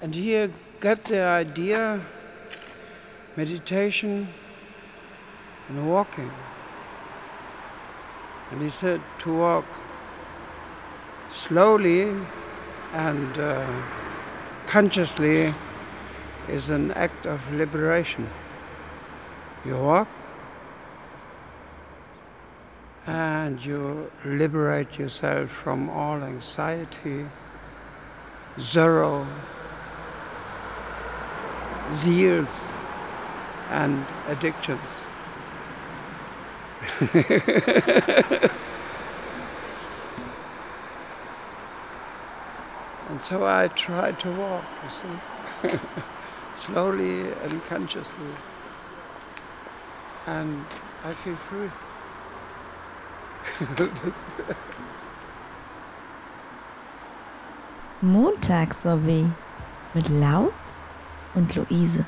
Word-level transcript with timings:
And 0.00 0.14
here 0.14 0.50
got 0.78 1.04
the 1.04 1.22
idea 1.22 2.00
meditation 3.36 4.28
and 5.68 5.90
walking. 5.90 6.30
And 8.50 8.62
he 8.62 8.70
said 8.70 9.00
to 9.20 9.34
walk 9.34 9.66
slowly 11.30 12.14
and 12.92 13.38
uh, 13.38 13.66
consciously 14.66 15.52
is 16.48 16.70
an 16.70 16.92
act 16.92 17.26
of 17.26 17.40
liberation. 17.52 18.28
You 19.64 19.76
walk 19.76 20.08
and 23.06 23.64
you 23.64 24.10
liberate 24.24 24.98
yourself 24.98 25.50
from 25.50 25.90
all 25.90 26.22
anxiety, 26.22 27.26
sorrow, 28.56 29.26
zeals, 31.90 32.70
and 33.70 34.04
addictions. 34.28 34.80
and 43.08 43.20
so 43.20 43.44
I 43.44 43.68
try 43.68 44.12
to 44.12 44.30
walk, 44.32 44.64
you 44.84 44.90
see, 45.70 45.78
slowly 46.56 47.32
and 47.42 47.64
consciously. 47.66 48.34
And 50.26 50.64
I 51.04 51.14
feel 51.14 51.36
free. 51.36 51.70
Montagssorbet 58.00 59.26
mit 59.92 60.08
Laut 60.08 60.52
und 61.38 61.54
Luise. 61.54 62.04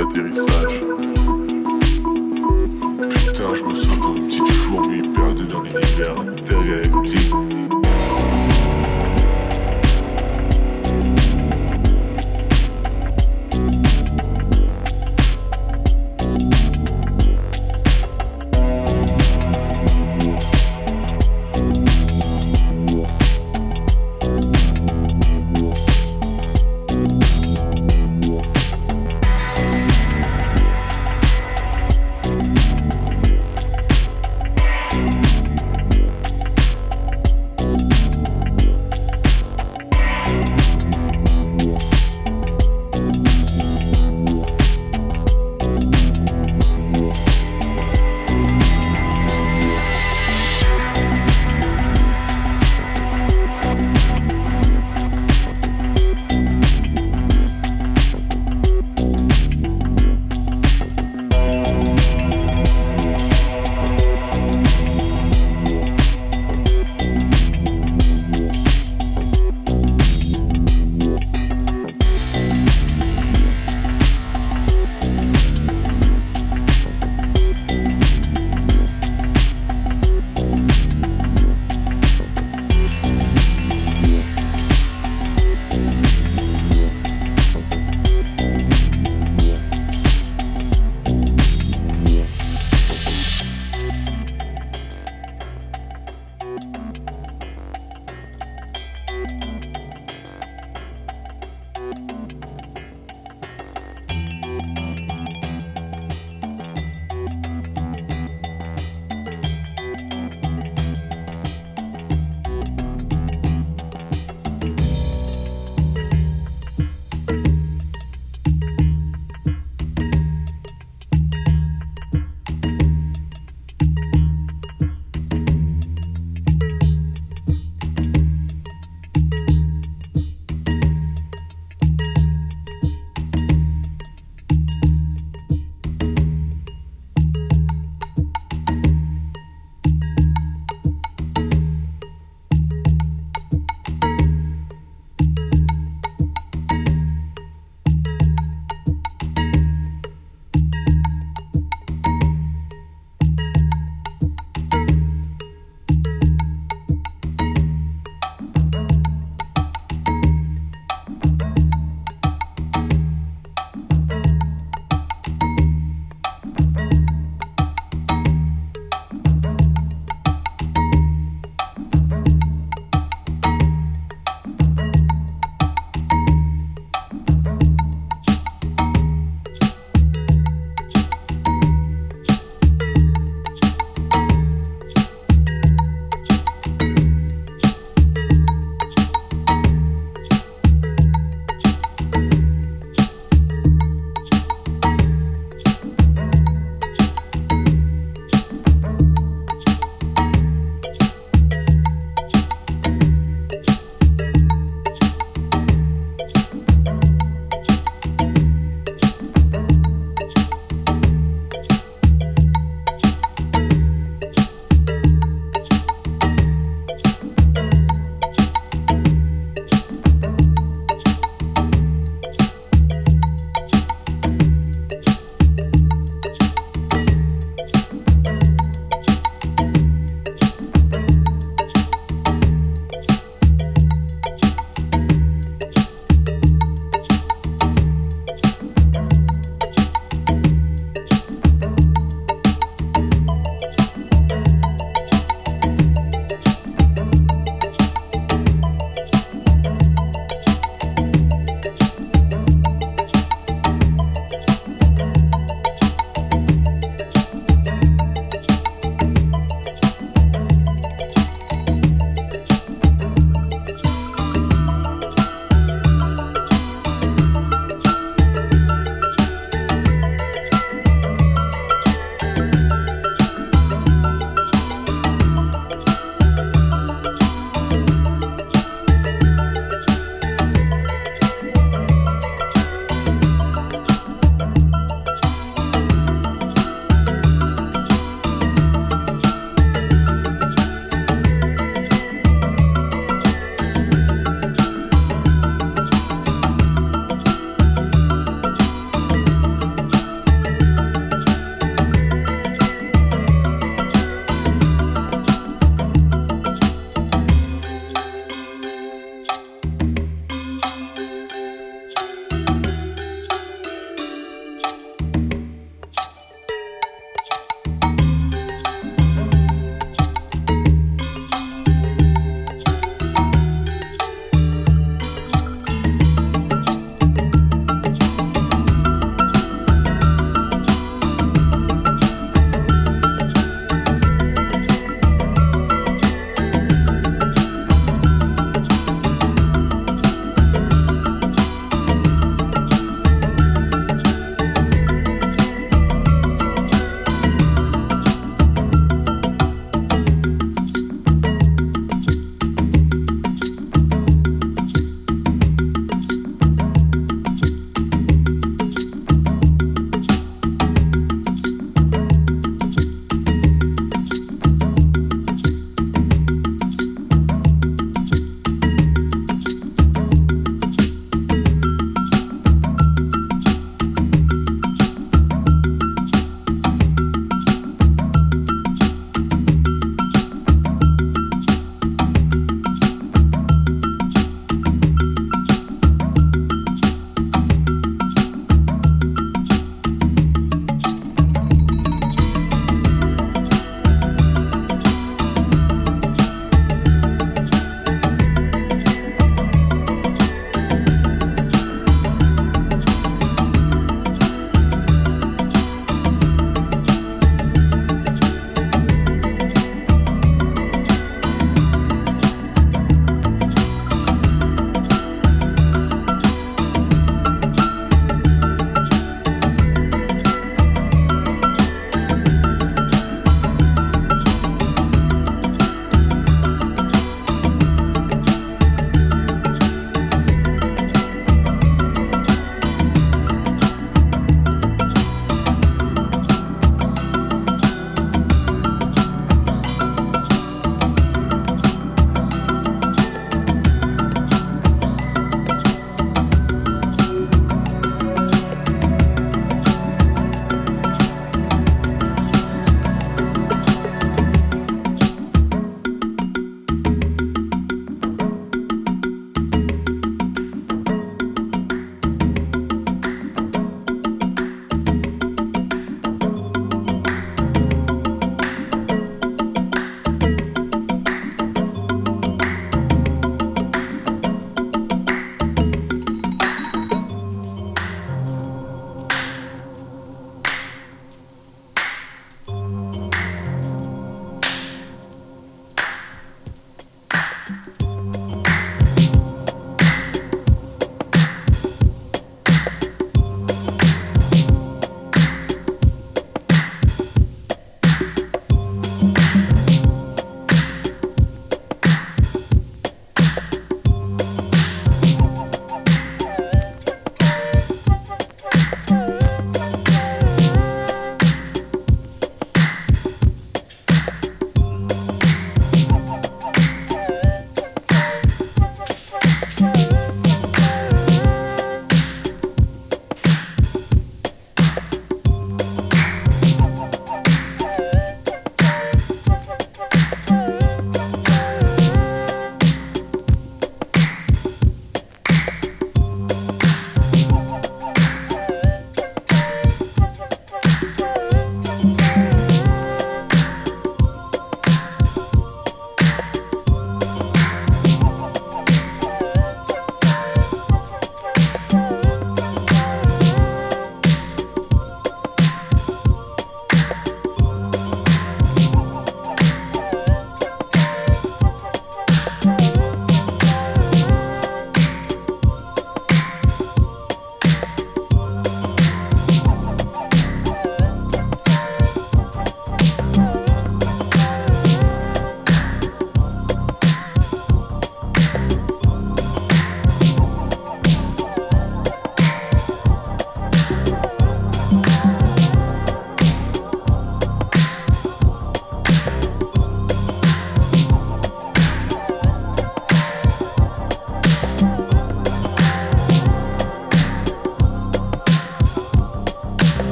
l'atterrissage. 0.00 0.80
Putain, 3.10 3.54
je 3.54 3.64
me 3.64 3.74
sens 3.74 3.96
comme 3.98 4.16
une 4.16 4.28
petite 4.28 4.52
fourmi 4.52 5.02
perdue 5.14 5.46
dans 5.46 5.60
l'univers 5.62 6.20
intergalactique. 6.20 7.29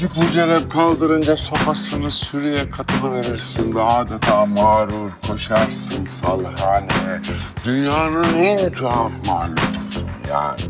Gocuk 0.00 0.16
mucerep 0.16 0.72
kaldırınca 0.72 1.36
sopasını 1.36 2.10
sürüye 2.10 2.70
katılıverirsin 2.70 3.74
ve 3.74 3.82
adeta 3.82 4.46
mağrur 4.46 5.10
koşarsın 5.28 6.06
salhaneye. 6.06 7.20
Dünyanın 7.64 8.34
en 8.34 8.72
tuhaf 8.72 9.12
mahlukusun 9.26 10.08
yani. 10.30 10.60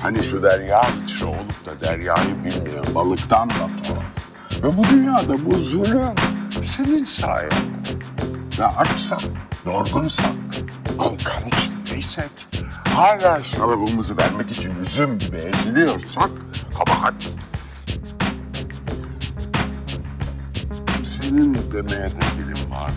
Hani 0.00 0.24
şu 0.24 0.42
derya 0.42 0.82
içre 1.04 1.26
olup 1.26 1.66
da 1.66 1.84
deryayı 1.84 2.44
bilmeyen 2.44 2.94
balıktan 2.94 3.50
da 3.50 3.54
tuhaf. 3.54 4.02
Ve 4.62 4.78
bu 4.78 4.84
dünyada 4.84 5.46
bu 5.46 5.58
zulüm 5.58 6.14
senin 6.62 7.04
sayende. 7.04 7.54
Ve 8.60 8.66
açsak, 8.66 9.20
yorgunsak, 9.66 10.32
volkan 10.96 11.42
içindeysek, 11.48 12.30
hala 12.94 13.40
şarabımızı 13.40 14.16
vermek 14.16 14.50
için 14.50 14.74
üzüm 14.74 15.18
gibi 15.18 15.36
eziliyorsak 15.36 16.30
kabahat. 16.78 17.14
Senin 21.28 21.54
demeye 21.72 22.08
de 22.08 22.20
dilim 22.38 22.70
var 22.70 22.90